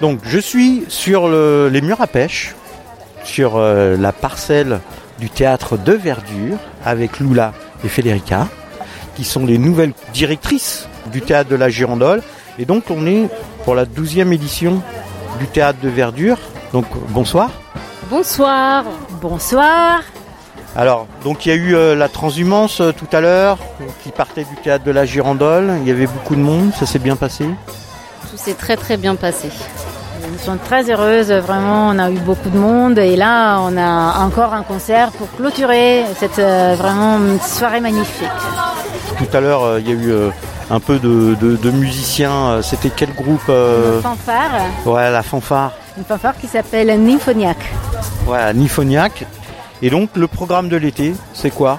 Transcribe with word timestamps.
Donc 0.00 0.20
je 0.24 0.38
suis 0.38 0.84
sur 0.88 1.28
le- 1.28 1.68
les 1.70 1.80
murs 1.82 2.00
à 2.00 2.06
pêche, 2.06 2.54
sur 3.24 3.56
euh, 3.56 3.96
la 3.98 4.12
parcelle 4.12 4.80
du 5.18 5.28
théâtre 5.28 5.76
de 5.76 5.92
Verdure, 5.92 6.56
avec 6.84 7.18
Lula 7.20 7.52
et 7.84 7.88
Federica, 7.88 8.48
qui 9.14 9.24
sont 9.24 9.44
les 9.44 9.58
nouvelles 9.58 9.92
directrices 10.14 10.88
du 11.12 11.20
théâtre 11.20 11.50
de 11.50 11.56
la 11.56 11.68
Girandole. 11.68 12.22
Et 12.58 12.64
donc 12.64 12.84
on 12.90 13.06
est 13.06 13.28
pour 13.64 13.74
la 13.74 13.84
12e 13.84 14.32
édition 14.32 14.80
du 15.38 15.46
théâtre 15.46 15.78
de 15.82 15.88
Verdure. 15.90 16.38
Donc 16.72 16.86
bonsoir. 17.10 17.50
Bonsoir. 18.10 18.84
Bonsoir. 19.20 20.00
Alors, 20.76 21.06
donc 21.24 21.44
il 21.44 21.48
y 21.50 21.52
a 21.52 21.56
eu 21.56 21.74
euh, 21.74 21.94
la 21.94 22.08
transhumance 22.08 22.80
euh, 22.80 22.92
tout 22.92 23.08
à 23.14 23.20
l'heure, 23.20 23.58
qui 24.02 24.10
partait 24.10 24.44
du 24.44 24.54
théâtre 24.62 24.84
de 24.84 24.90
la 24.92 25.04
Girandole. 25.04 25.72
Il 25.82 25.88
y 25.88 25.90
avait 25.90 26.06
beaucoup 26.06 26.36
de 26.36 26.40
monde, 26.40 26.70
ça 26.78 26.86
s'est 26.86 26.98
bien 27.00 27.16
passé? 27.16 27.44
Tout 28.30 28.36
s'est 28.36 28.54
très 28.54 28.76
très 28.76 28.96
bien 28.96 29.16
passé. 29.16 29.48
Nous 30.32 30.38
sommes 30.38 30.58
très 30.58 30.90
heureuses, 30.90 31.30
vraiment, 31.32 31.88
on 31.88 31.98
a 31.98 32.10
eu 32.10 32.18
beaucoup 32.18 32.50
de 32.50 32.58
monde 32.58 32.98
et 32.98 33.16
là 33.16 33.58
on 33.60 33.76
a 33.76 34.18
encore 34.24 34.52
un 34.54 34.62
concert 34.62 35.10
pour 35.12 35.30
clôturer 35.36 36.04
cette 36.18 36.38
euh, 36.38 36.74
vraiment 36.78 37.18
soirée 37.42 37.80
magnifique. 37.80 38.28
Tout 39.18 39.36
à 39.36 39.40
l'heure, 39.40 39.62
euh, 39.64 39.80
il 39.80 39.88
y 39.88 39.92
a 39.92 39.94
eu 39.94 40.10
euh, 40.10 40.30
un 40.70 40.80
peu 40.80 40.98
de, 40.98 41.34
de- 41.40 41.56
de 41.56 41.70
musiciens. 41.70 42.60
C'était 42.62 42.90
quel 42.90 43.12
groupe 43.14 43.48
Une 43.48 44.02
fanfare, 44.02 44.50
Ouais, 44.86 45.10
la 45.10 45.22
fanfare. 45.22 45.72
une 45.96 46.04
fanfare 46.04 46.36
qui 46.40 46.46
s'appelle 46.46 46.88
Nymphoniac. 47.02 47.56
Ouais, 48.26 48.52
Nifoniac. 48.54 49.24
Et 49.82 49.90
donc, 49.90 50.10
le 50.16 50.26
programme 50.26 50.68
de 50.68 50.76
l'été, 50.76 51.14
c'est 51.32 51.50
quoi? 51.50 51.78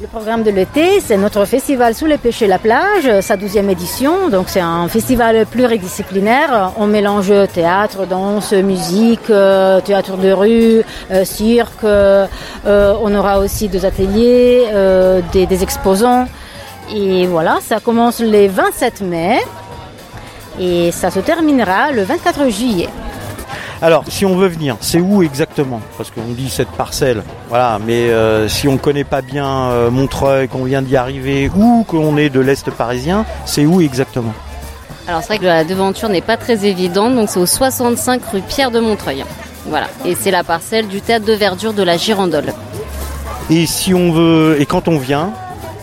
Le 0.00 0.08
programme 0.08 0.42
de 0.42 0.50
l'été, 0.50 1.00
c'est 1.00 1.16
notre 1.16 1.44
festival 1.44 1.94
Sous 1.94 2.06
les 2.06 2.18
pêchers 2.18 2.48
la 2.48 2.58
plage, 2.58 3.20
sa 3.20 3.36
douzième 3.36 3.70
édition. 3.70 4.28
Donc 4.30 4.48
c'est 4.48 4.60
un 4.60 4.88
festival 4.88 5.46
pluridisciplinaire. 5.46 6.72
On 6.76 6.86
mélange 6.86 7.32
théâtre, 7.52 8.06
danse, 8.06 8.52
musique, 8.52 9.30
euh, 9.30 9.80
théâtre 9.80 10.16
de 10.16 10.32
rue, 10.32 10.82
euh, 11.12 11.24
cirque. 11.24 11.84
euh, 11.84 12.26
on 12.64 13.14
aura 13.14 13.38
aussi 13.38 13.68
des 13.68 13.84
ateliers, 13.84 14.66
des 15.32 15.62
exposants. 15.62 16.26
Et 16.92 17.26
voilà, 17.26 17.58
ça 17.62 17.78
commence 17.78 18.20
le 18.20 18.48
27 18.48 19.02
mai 19.02 19.38
et 20.60 20.90
ça 20.90 21.10
se 21.10 21.20
terminera 21.20 21.92
le 21.92 22.02
24 22.02 22.48
juillet. 22.50 22.88
Alors, 23.82 24.04
si 24.06 24.24
on 24.24 24.36
veut 24.36 24.46
venir, 24.46 24.76
c'est 24.80 25.00
où 25.00 25.24
exactement 25.24 25.80
Parce 25.98 26.12
qu'on 26.12 26.22
dit 26.28 26.48
cette 26.48 26.68
parcelle, 26.68 27.24
voilà, 27.48 27.80
mais 27.84 28.10
euh, 28.10 28.46
si 28.46 28.68
on 28.68 28.78
connaît 28.78 29.02
pas 29.02 29.22
bien 29.22 29.70
euh, 29.70 29.90
Montreuil, 29.90 30.46
qu'on 30.46 30.62
vient 30.62 30.82
d'y 30.82 30.96
arriver, 30.96 31.50
ou 31.56 31.82
qu'on 31.82 32.16
est 32.16 32.30
de 32.30 32.38
l'Est 32.38 32.70
parisien, 32.70 33.26
c'est 33.44 33.66
où 33.66 33.80
exactement 33.80 34.34
Alors 35.08 35.22
c'est 35.22 35.26
vrai 35.26 35.38
que 35.38 35.46
la 35.46 35.64
devanture 35.64 36.08
n'est 36.10 36.20
pas 36.20 36.36
très 36.36 36.64
évidente, 36.64 37.16
donc 37.16 37.28
c'est 37.28 37.40
au 37.40 37.46
65 37.46 38.24
rue 38.26 38.42
Pierre 38.42 38.70
de 38.70 38.78
Montreuil. 38.78 39.24
Voilà. 39.66 39.88
Et 40.04 40.14
c'est 40.14 40.30
la 40.30 40.44
parcelle 40.44 40.86
du 40.86 41.00
théâtre 41.00 41.26
de 41.26 41.32
verdure 41.32 41.72
de 41.72 41.82
la 41.82 41.96
Girandole. 41.96 42.52
Et 43.50 43.66
si 43.66 43.94
on 43.94 44.12
veut, 44.12 44.60
et 44.60 44.66
quand 44.66 44.86
on 44.86 44.96
vient, 44.96 45.32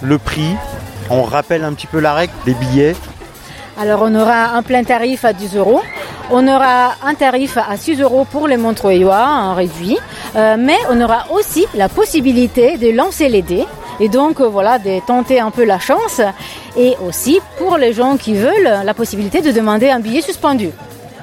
le 0.01 0.17
prix, 0.19 0.55
on 1.09 1.23
rappelle 1.23 1.65
un 1.65 1.73
petit 1.73 1.87
peu 1.87 1.99
la 1.99 2.13
règle 2.13 2.33
des 2.45 2.53
billets. 2.53 2.95
Alors 3.77 4.03
on 4.03 4.15
aura 4.15 4.55
un 4.55 4.63
plein 4.63 4.85
tarif 4.85 5.25
à 5.25 5.33
10 5.33 5.57
euros. 5.57 5.81
On 6.31 6.47
aura 6.47 6.93
un 7.03 7.15
tarif 7.15 7.57
à 7.57 7.75
6 7.75 8.01
euros 8.01 8.23
pour 8.23 8.47
les 8.47 8.57
Montreuillois, 8.57 9.55
réduit. 9.55 9.97
Euh, 10.35 10.57
mais 10.59 10.77
on 10.91 11.01
aura 11.01 11.25
aussi 11.31 11.65
la 11.73 11.89
possibilité 11.89 12.77
de 12.77 12.91
lancer 12.95 13.29
les 13.29 13.41
dés. 13.41 13.65
Et 13.99 14.09
donc 14.09 14.39
euh, 14.39 14.47
voilà, 14.47 14.77
de 14.77 14.99
tenter 15.07 15.39
un 15.39 15.49
peu 15.49 15.65
la 15.65 15.79
chance. 15.79 16.21
Et 16.77 16.95
aussi 17.03 17.39
pour 17.57 17.77
les 17.77 17.93
gens 17.93 18.15
qui 18.15 18.35
veulent, 18.35 18.83
la 18.83 18.93
possibilité 18.93 19.41
de 19.41 19.51
demander 19.51 19.89
un 19.89 19.99
billet 19.99 20.21
suspendu. 20.21 20.69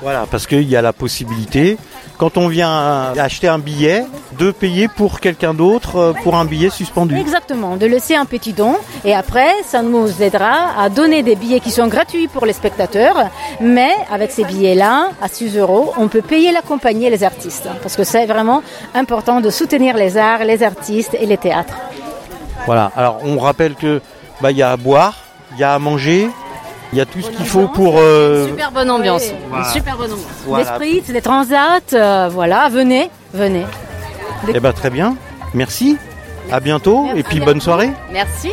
Voilà, 0.02 0.26
parce 0.28 0.46
qu'il 0.46 0.68
y 0.68 0.74
a 0.74 0.82
la 0.82 0.92
possibilité, 0.92 1.78
quand 2.18 2.36
on 2.36 2.48
vient 2.48 3.12
acheter 3.16 3.46
un 3.46 3.60
billet, 3.60 4.04
de 4.38 4.50
payer 4.50 4.88
pour 4.88 5.20
quelqu'un 5.20 5.54
d'autre 5.54 5.96
euh, 5.96 6.12
pour 6.22 6.36
un 6.36 6.44
billet 6.44 6.70
suspendu. 6.70 7.16
Exactement, 7.18 7.76
de 7.76 7.86
laisser 7.86 8.14
un 8.14 8.24
petit 8.24 8.52
don. 8.52 8.74
Et 9.04 9.14
après, 9.14 9.50
ça 9.64 9.82
nous 9.82 10.22
aidera 10.22 10.78
à 10.78 10.88
donner 10.88 11.22
des 11.22 11.36
billets 11.36 11.60
qui 11.60 11.70
sont 11.70 11.86
gratuits 11.88 12.28
pour 12.28 12.46
les 12.46 12.52
spectateurs. 12.52 13.16
Mais 13.60 13.90
avec 14.10 14.30
ces 14.32 14.44
billets-là, 14.44 15.10
à 15.22 15.28
6 15.28 15.56
euros, 15.56 15.92
on 15.96 16.08
peut 16.08 16.22
payer 16.22 16.52
la 16.52 16.62
compagnie 16.62 17.06
et 17.06 17.10
les 17.10 17.24
artistes. 17.24 17.68
Parce 17.82 17.96
que 17.96 18.04
c'est 18.04 18.26
vraiment 18.26 18.62
important 18.94 19.40
de 19.40 19.50
soutenir 19.50 19.96
les 19.96 20.16
arts, 20.16 20.44
les 20.44 20.62
artistes 20.62 21.16
et 21.18 21.26
les 21.26 21.38
théâtres. 21.38 21.74
Voilà, 22.66 22.90
alors 22.96 23.20
on 23.24 23.38
rappelle 23.38 23.74
que 23.74 24.00
bah 24.40 24.50
il 24.50 24.56
y 24.56 24.62
a 24.62 24.72
à 24.72 24.76
boire, 24.76 25.14
il 25.52 25.60
y 25.60 25.64
a 25.64 25.72
à 25.74 25.78
manger, 25.78 26.28
il 26.92 26.98
y 26.98 27.00
a 27.00 27.06
tout 27.06 27.20
ce 27.20 27.30
qu'il 27.30 27.46
faut 27.46 27.68
pour 27.68 27.94
euh, 27.98 28.48
Super 28.48 28.72
bonne 28.72 28.90
ambiance. 28.90 29.24
Voilà. 29.48 29.66
Une 29.66 29.72
super 29.72 29.96
bonne 29.96 30.12
ambiance. 30.12 30.26
voilà. 30.46 30.64
L'esprit, 30.64 31.02
c'est 31.06 31.12
des 31.12 31.22
transats. 31.22 31.80
euh, 31.92 32.28
voilà, 32.32 32.68
venez, 32.68 33.10
venez. 33.32 33.64
Eh 34.54 34.60
ben 34.60 34.72
très 34.72 34.90
bien. 34.90 35.16
Merci. 35.54 35.98
À 36.50 36.60
bientôt 36.60 37.08
et 37.16 37.22
puis 37.22 37.40
bonne 37.40 37.60
soirée. 37.60 37.90
Merci. 38.12 38.52